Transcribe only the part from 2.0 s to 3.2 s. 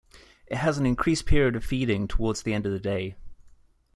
towards the end of the day.